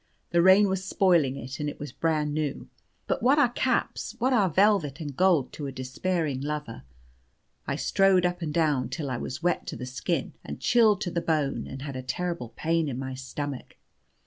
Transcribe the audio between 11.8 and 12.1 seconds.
had a